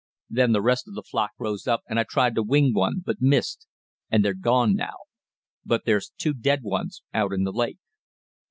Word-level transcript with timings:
Then 0.31 0.51
the 0.51 0.63
rest 0.63 0.87
of 0.87 0.95
the 0.95 1.03
flock 1.03 1.29
rose 1.37 1.67
up, 1.67 1.81
and 1.87 1.99
I 1.99 2.05
tried 2.05 2.33
to 2.33 2.41
wing 2.41 2.73
one, 2.73 3.03
but 3.05 3.21
missed, 3.21 3.67
and 4.09 4.25
they've 4.25 4.41
gone 4.41 4.73
now. 4.73 4.95
But 5.63 5.83
there's 5.85 6.11
two 6.17 6.33
dead 6.33 6.63
ones 6.63 7.03
out 7.13 7.31
in 7.31 7.43
the 7.43 7.51
lake." 7.53 7.77